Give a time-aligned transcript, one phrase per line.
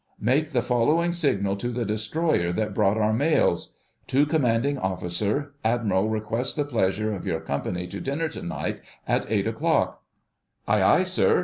[0.19, 3.75] "Make the following signal to the Destroyer that brought our mails—
[4.07, 5.53] "To Commanding Officer.
[5.63, 10.01] Admiral requests the pleasure of your company to dinner to night at eight o'clock."
[10.67, 11.39] "Aye, aye, sir."